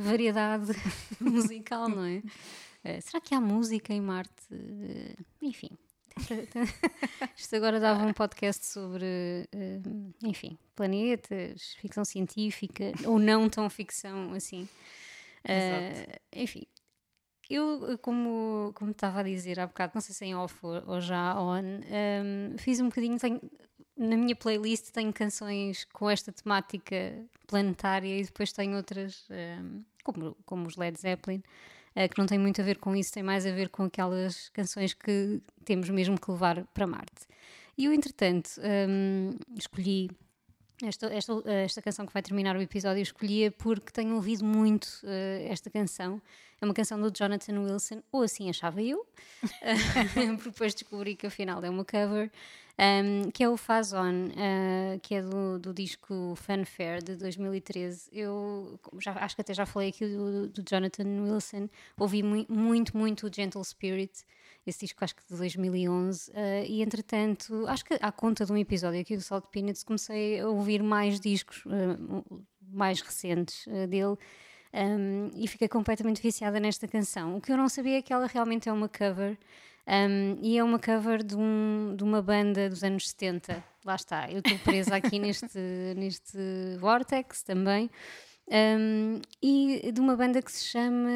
variedade 0.00 0.72
musical, 1.20 1.88
não 1.88 2.04
é? 2.04 2.20
Eh, 2.82 3.00
será 3.00 3.20
que 3.20 3.36
há 3.36 3.40
música 3.40 3.92
em 3.94 4.00
Marte? 4.00 4.42
Eh, 4.50 5.14
enfim. 5.40 5.70
Isto 7.36 7.56
agora 7.56 7.80
dava 7.80 8.04
um 8.04 8.12
podcast 8.12 8.66
sobre, 8.66 9.04
eh, 9.52 9.80
enfim, 10.24 10.58
planetas, 10.74 11.74
ficção 11.80 12.04
científica, 12.04 12.92
ou 13.06 13.18
não 13.18 13.48
tão 13.48 13.68
ficção 13.70 14.32
assim. 14.34 14.68
Eh, 15.44 16.18
enfim, 16.34 16.62
eu, 17.50 17.98
como, 17.98 18.72
como 18.74 18.92
estava 18.92 19.20
a 19.20 19.22
dizer 19.24 19.58
há 19.60 19.66
bocado, 19.66 19.92
não 19.94 20.00
sei 20.00 20.14
se 20.14 20.24
em 20.24 20.34
off 20.34 20.54
ou, 20.64 21.00
já 21.00 21.38
on, 21.40 21.80
ehm, 21.90 22.56
fiz 22.58 22.80
um 22.80 22.88
bocadinho, 22.88 23.18
tenho- 23.18 23.40
na 23.96 24.16
minha 24.16 24.34
playlist 24.36 24.90
tenho 24.92 25.12
canções 25.12 25.84
com 25.92 26.08
esta 26.08 26.32
temática 26.32 26.94
planetária 27.46 28.18
e 28.20 28.24
depois 28.24 28.52
tenho 28.52 28.76
outras, 28.76 29.26
ehm, 29.30 29.80
como, 30.04 30.36
como 30.46 30.66
os 30.66 30.76
Led 30.76 30.98
Zeppelin, 30.98 31.42
que 32.08 32.18
não 32.18 32.26
têm 32.26 32.38
muito 32.38 32.60
a 32.60 32.64
ver 32.64 32.78
com 32.78 32.96
isso, 32.96 33.12
tem 33.12 33.22
mais 33.22 33.46
a 33.46 33.50
ver 33.50 33.68
com 33.68 33.84
aquelas 33.84 34.48
canções 34.50 34.94
que 34.94 35.40
temos 35.64 35.88
mesmo 35.90 36.18
que 36.18 36.30
levar 36.30 36.64
para 36.72 36.86
Marte. 36.86 37.26
E 37.76 37.84
eu, 37.84 37.92
entretanto, 37.92 38.50
ehm, 38.62 39.36
escolhi 39.56 40.10
esta, 40.82 41.06
esta, 41.06 41.32
esta 41.46 41.82
canção 41.82 42.06
que 42.06 42.12
vai 42.12 42.22
terminar 42.22 42.56
o 42.56 42.60
episódio, 42.60 42.98
eu 42.98 43.02
escolhia 43.02 43.50
porque 43.50 43.92
tenho 43.92 44.14
ouvido 44.14 44.44
muito 44.44 44.88
eh, 45.04 45.46
esta 45.48 45.70
canção. 45.70 46.20
É 46.60 46.64
uma 46.64 46.74
canção 46.74 47.00
do 47.00 47.10
Jonathan 47.10 47.60
Wilson, 47.60 48.02
ou 48.12 48.22
assim 48.22 48.48
achava 48.48 48.80
eu, 48.80 49.04
porque 50.36 50.50
depois 50.50 50.72
descobri 50.72 51.16
que 51.16 51.26
afinal 51.26 51.62
é 51.64 51.68
uma 51.68 51.84
cover, 51.84 52.30
um, 52.78 53.30
que 53.32 53.42
é 53.42 53.48
o 53.48 53.56
Faz 53.56 53.92
On, 53.92 54.28
uh, 54.28 55.00
que 55.00 55.16
é 55.16 55.22
do, 55.22 55.58
do 55.58 55.74
disco 55.74 56.34
Fanfare 56.36 57.02
de 57.02 57.16
2013. 57.16 58.10
Eu 58.12 58.78
já, 59.00 59.12
acho 59.12 59.34
que 59.34 59.40
até 59.40 59.52
já 59.52 59.66
falei 59.66 59.88
aqui 59.88 60.06
do, 60.06 60.46
do 60.48 60.62
Jonathan 60.62 61.04
Wilson, 61.24 61.68
ouvi 61.98 62.22
mu 62.22 62.46
muito, 62.48 62.96
muito 62.96 63.26
o 63.26 63.30
Gentle 63.32 63.64
Spirit, 63.64 64.24
esse 64.66 64.80
disco 64.80 65.02
acho 65.04 65.16
que 65.16 65.22
de 65.28 65.36
2011, 65.36 66.30
uh, 66.30 66.34
e 66.66 66.82
entretanto, 66.82 67.66
acho 67.66 67.84
que 67.84 67.94
à 68.00 68.12
conta 68.12 68.44
de 68.44 68.52
um 68.52 68.56
episódio 68.56 69.00
aqui 69.00 69.16
do 69.16 69.22
Salt 69.22 69.46
Peanuts, 69.50 69.82
comecei 69.82 70.40
a 70.40 70.48
ouvir 70.48 70.82
mais 70.82 71.18
discos 71.18 71.64
uh, 71.66 72.44
mais 72.72 73.00
recentes 73.00 73.66
uh, 73.66 73.86
dele. 73.86 74.16
Um, 74.74 75.30
e 75.34 75.46
fiquei 75.46 75.68
completamente 75.68 76.22
viciada 76.22 76.58
nesta 76.58 76.88
canção. 76.88 77.36
O 77.36 77.40
que 77.40 77.52
eu 77.52 77.56
não 77.56 77.68
sabia 77.68 77.98
é 77.98 78.02
que 78.02 78.12
ela 78.12 78.26
realmente 78.26 78.68
é 78.68 78.72
uma 78.72 78.88
cover. 78.88 79.36
Um, 79.86 80.38
e 80.40 80.56
é 80.56 80.64
uma 80.64 80.78
cover 80.78 81.22
de, 81.22 81.36
um, 81.36 81.94
de, 81.96 82.04
uma 82.04 82.22
banda 82.22 82.68
dos 82.70 82.82
anos 82.82 83.08
70. 83.10 83.62
Lá 83.84 83.96
está, 83.96 84.30
eu 84.30 84.38
estou 84.38 84.58
presa 84.60 84.96
aqui 84.96 85.18
neste, 85.20 85.58
neste 85.96 86.38
Vortex 86.78 87.42
também. 87.42 87.90
Um, 88.48 89.20
e 89.40 89.90
de 89.92 90.00
uma 90.00 90.16
banda 90.16 90.42
que 90.42 90.52
se 90.52 90.64
chama. 90.64 91.08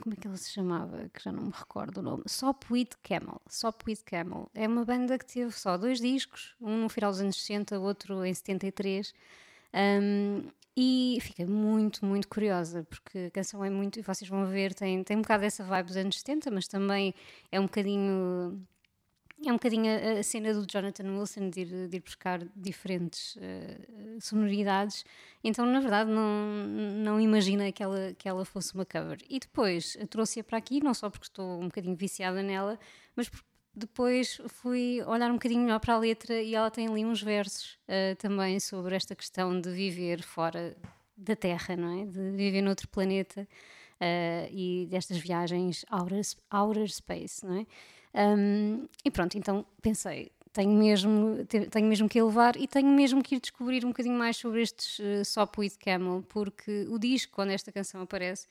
Como 0.00 0.14
é 0.14 0.16
que 0.16 0.26
ela 0.26 0.36
se 0.36 0.50
chamava? 0.50 1.08
Que 1.12 1.22
já 1.22 1.32
não 1.32 1.44
me 1.44 1.52
recordo 1.52 1.98
o 1.98 2.02
nome. 2.02 2.22
Sop 2.26 2.64
with 2.70 2.90
Camel. 3.02 3.40
Sop 3.48 3.82
with 3.86 3.98
Camel. 4.06 4.50
É 4.54 4.66
uma 4.66 4.84
banda 4.84 5.18
que 5.18 5.26
teve 5.26 5.52
só 5.52 5.76
dois 5.76 6.00
discos, 6.00 6.54
um 6.60 6.82
no 6.82 6.88
final 6.88 7.10
dos 7.10 7.20
anos 7.20 7.36
60, 7.36 7.78
outro 7.78 8.24
em 8.24 8.32
73. 8.32 9.12
Um, 9.74 10.44
e 10.76 11.18
fiquei 11.20 11.44
muito, 11.44 12.04
muito 12.04 12.26
curiosa, 12.28 12.86
porque 12.88 13.26
a 13.26 13.30
canção 13.30 13.62
é 13.62 13.68
muito, 13.68 13.98
e 13.98 14.02
vocês 14.02 14.28
vão 14.28 14.46
ver, 14.46 14.72
tem, 14.72 15.04
tem 15.04 15.18
um 15.18 15.20
bocado 15.22 15.42
dessa 15.42 15.62
vibe 15.62 15.86
dos 15.86 15.96
anos 15.96 16.18
70, 16.18 16.50
mas 16.50 16.66
também 16.66 17.14
é 17.50 17.60
um 17.60 17.64
bocadinho. 17.64 18.66
É 19.44 19.50
um 19.50 19.56
bocadinho 19.56 19.90
a, 19.90 20.20
a 20.20 20.22
cena 20.22 20.54
do 20.54 20.64
Jonathan 20.70 21.18
Wilson 21.18 21.50
de 21.50 21.60
ir, 21.62 21.88
de 21.88 21.96
ir 21.96 22.00
buscar 22.00 22.40
diferentes 22.54 23.36
uh, 23.36 24.20
sonoridades. 24.20 25.04
Então, 25.42 25.66
na 25.66 25.80
verdade, 25.80 26.10
não, 26.10 26.66
não 27.04 27.20
imagina 27.20 27.72
que 27.72 27.82
ela, 27.82 28.14
que 28.16 28.28
ela 28.28 28.44
fosse 28.44 28.74
uma 28.74 28.84
cover. 28.84 29.18
E 29.28 29.40
depois 29.40 29.96
trouxe-a 30.08 30.44
para 30.44 30.58
aqui, 30.58 30.82
não 30.82 30.94
só 30.94 31.10
porque 31.10 31.26
estou 31.26 31.60
um 31.60 31.66
bocadinho 31.66 31.96
viciada 31.96 32.42
nela, 32.42 32.78
mas 33.16 33.28
porque 33.28 33.46
depois 33.74 34.40
fui 34.48 35.02
olhar 35.06 35.30
um 35.30 35.34
bocadinho 35.34 35.62
melhor 35.62 35.80
para 35.80 35.94
a 35.94 35.98
letra 35.98 36.40
e 36.40 36.54
ela 36.54 36.70
tem 36.70 36.86
ali 36.86 37.04
uns 37.04 37.22
versos 37.22 37.78
uh, 37.88 38.14
também 38.18 38.60
sobre 38.60 38.94
esta 38.94 39.16
questão 39.16 39.58
de 39.58 39.70
viver 39.70 40.22
fora 40.22 40.76
da 41.16 41.34
Terra, 41.34 41.74
não 41.76 42.02
é? 42.02 42.04
De 42.04 42.30
viver 42.32 42.60
noutro 42.60 42.86
planeta 42.88 43.42
uh, 43.42 44.48
e 44.50 44.86
destas 44.90 45.18
viagens 45.18 45.84
outer, 45.90 46.20
outer 46.50 46.88
space, 46.90 47.44
não 47.46 47.60
é? 47.60 47.66
Um, 48.14 48.86
e 49.04 49.10
pronto, 49.10 49.38
então 49.38 49.64
pensei, 49.80 50.30
tenho 50.52 50.70
mesmo, 50.70 51.44
te- 51.46 51.66
tenho 51.66 51.86
mesmo 51.86 52.08
que 52.08 52.18
ir 52.18 52.22
levar 52.22 52.56
e 52.56 52.66
tenho 52.66 52.88
mesmo 52.88 53.22
que 53.22 53.36
ir 53.36 53.40
descobrir 53.40 53.84
um 53.84 53.88
bocadinho 53.88 54.16
mais 54.18 54.36
sobre 54.36 54.60
estes 54.62 54.98
uh, 54.98 55.24
Sop 55.24 55.58
with 55.58 55.72
Camel, 55.80 56.22
porque 56.28 56.86
o 56.90 56.98
disco, 56.98 57.32
quando 57.32 57.50
esta 57.52 57.72
canção 57.72 58.02
aparece, 58.02 58.46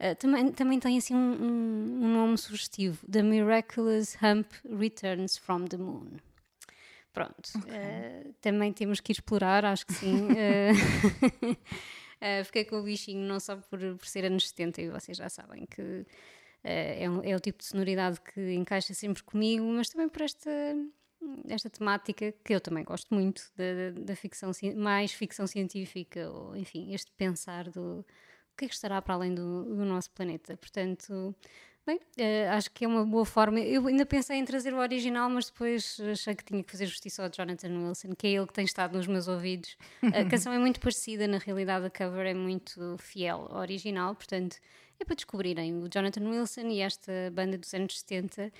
uh, 0.00 0.14
também, 0.18 0.50
também 0.50 0.80
tem 0.80 0.96
assim 0.96 1.14
um, 1.14 1.18
um- 1.18 2.04
um 2.04 2.12
nome 2.14 2.38
sugestivo: 2.38 3.06
The 3.06 3.22
Miraculous 3.22 4.16
Hump 4.22 4.46
Returns 4.78 5.36
from 5.36 5.66
the 5.66 5.76
Moon. 5.76 6.08
Pronto, 7.12 7.50
uh, 7.58 8.32
também 8.40 8.72
temos 8.72 8.98
que 9.00 9.12
explorar, 9.12 9.66
acho 9.66 9.86
que 9.86 9.92
sim. 9.92 10.28
Uh, 10.30 11.56
fiquei 12.46 12.64
com 12.64 12.76
o 12.76 12.82
bichinho, 12.82 13.20
não 13.26 13.38
só 13.38 13.56
por, 13.56 13.78
por 13.78 14.06
ser 14.06 14.24
anos 14.24 14.48
70, 14.48 14.80
e 14.80 14.88
vocês 14.88 15.18
já 15.18 15.28
sabem 15.28 15.66
que 15.66 16.06
é, 17.04 17.10
um- 17.10 17.22
é 17.22 17.34
o 17.34 17.40
tipo 17.40 17.58
de 17.58 17.64
sonoridade 17.66 18.20
que 18.20 18.52
encaixa 18.54 18.94
sempre 18.94 19.22
comigo, 19.22 19.64
mas 19.64 19.88
também 19.88 20.08
por 20.08 20.22
esta, 20.22 20.50
esta 21.48 21.68
temática 21.70 22.32
que 22.44 22.54
eu 22.54 22.60
também 22.60 22.84
gosto 22.84 23.12
muito, 23.14 23.42
da, 23.56 24.00
da- 24.00 24.16
ficção, 24.16 24.50
mais 24.76 25.12
ficção 25.12 25.46
científica, 25.46 26.30
ou 26.30 26.56
enfim, 26.56 26.92
este 26.94 27.10
pensar 27.12 27.68
do 27.70 28.04
o 28.52 28.56
que 28.56 28.66
é 28.66 28.68
que 28.68 28.74
estará 28.74 29.00
para 29.00 29.14
além 29.14 29.34
do, 29.34 29.64
do 29.64 29.84
nosso 29.84 30.10
planeta. 30.10 30.56
Portanto, 30.56 31.34
Bem, 31.84 31.98
eh, 32.16 32.48
acho 32.50 32.70
que 32.70 32.84
é 32.84 32.88
uma 32.88 33.04
boa 33.04 33.24
forma. 33.24 33.58
Eu 33.58 33.88
ainda 33.88 34.06
pensei 34.06 34.36
em 34.36 34.44
trazer 34.44 34.72
o 34.72 34.76
original, 34.78 35.28
mas 35.28 35.46
depois 35.46 35.98
achei 36.12 36.32
que 36.32 36.44
tinha 36.44 36.62
que 36.62 36.70
fazer 36.70 36.86
justiça 36.86 37.24
ao 37.24 37.28
Jonathan 37.28 37.70
Wilson, 37.88 38.10
que 38.16 38.28
é 38.28 38.30
ele 38.30 38.46
que 38.46 38.52
tem 38.52 38.64
estado 38.64 38.96
nos 38.96 39.08
meus 39.08 39.26
ouvidos. 39.26 39.76
A 40.00 40.24
canção 40.30 40.52
é 40.52 40.60
muito 40.60 40.78
parecida, 40.78 41.26
na 41.26 41.38
realidade, 41.38 41.84
a 41.86 41.90
cover 41.90 42.24
é 42.24 42.34
muito 42.34 42.96
fiel 42.98 43.48
ao 43.50 43.58
original, 43.62 44.14
portanto. 44.14 44.58
É 45.02 45.04
para 45.04 45.16
descobrirem 45.16 45.82
o 45.82 45.88
Jonathan 45.92 46.28
Wilson 46.28 46.68
e 46.68 46.78
esta 46.78 47.10
banda 47.32 47.58
dos 47.58 47.74
anos 47.74 47.98
70. 47.98 48.52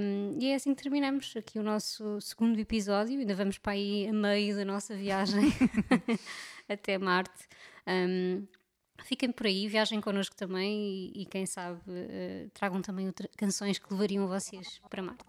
Um, 0.00 0.36
e 0.36 0.48
é 0.48 0.56
assim 0.56 0.74
que 0.74 0.82
terminamos 0.82 1.32
aqui 1.36 1.60
o 1.60 1.62
nosso 1.62 2.20
segundo 2.20 2.58
episódio. 2.58 3.16
Ainda 3.16 3.36
vamos 3.36 3.56
para 3.58 3.74
aí 3.74 4.08
a 4.08 4.12
meio 4.12 4.56
da 4.56 4.64
nossa 4.64 4.96
viagem 4.96 5.44
até 6.68 6.98
Marte. 6.98 7.46
Um, 7.86 8.44
Fiquem 9.04 9.30
por 9.30 9.46
aí, 9.46 9.68
viajem 9.68 10.00
connosco 10.00 10.34
também 10.34 11.12
e, 11.14 11.22
e 11.22 11.26
quem 11.26 11.46
sabe 11.46 11.80
eh, 11.86 12.48
tragam 12.52 12.82
também 12.82 13.06
outras 13.06 13.30
canções 13.36 13.78
que 13.78 13.92
levariam 13.92 14.26
vocês 14.26 14.80
para 14.90 15.02
Marte. 15.02 15.24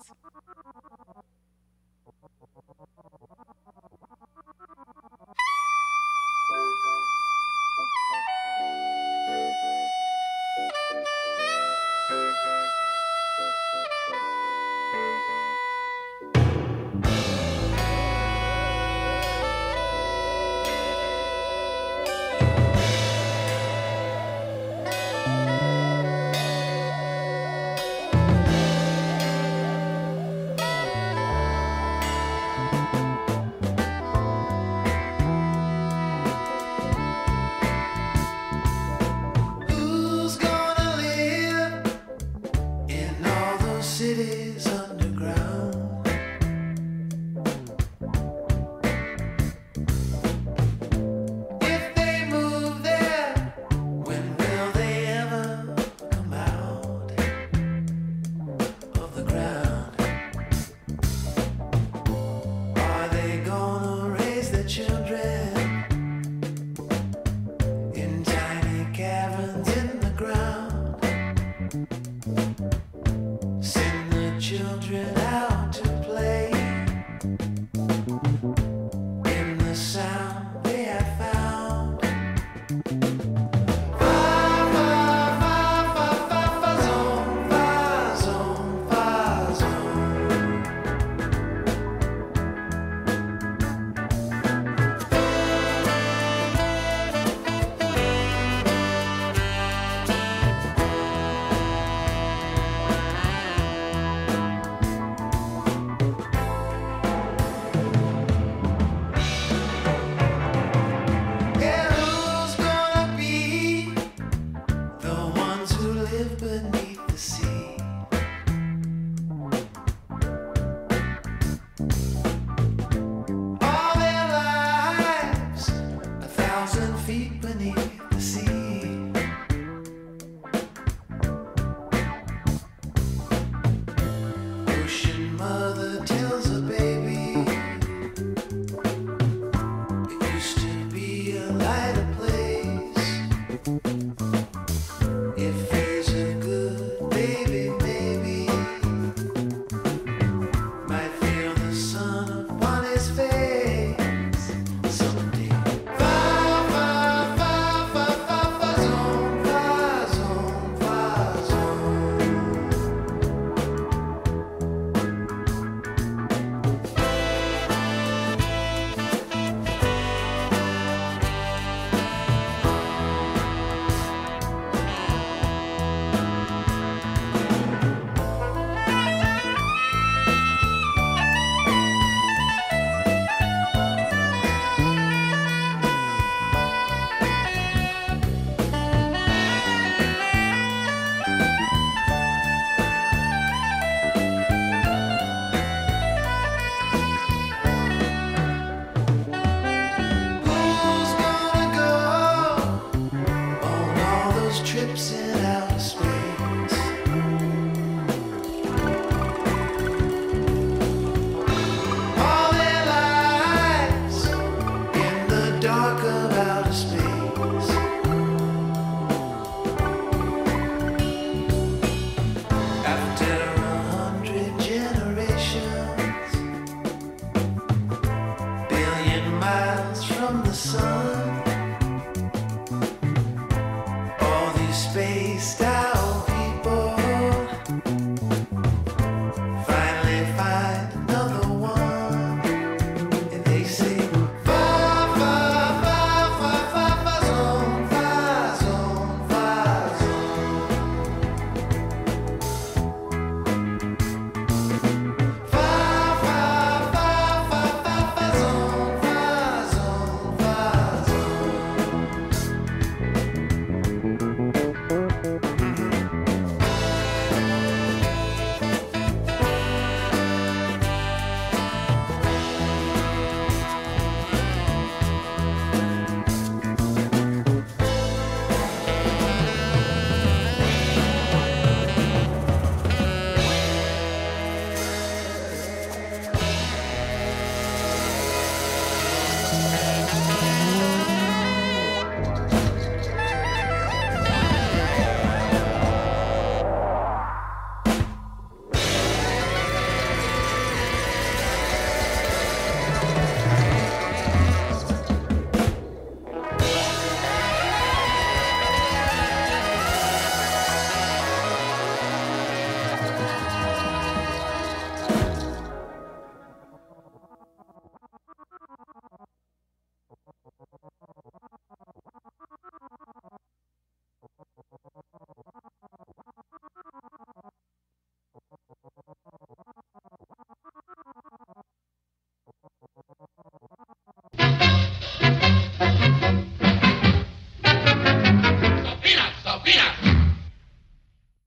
Space. 216.73 217.86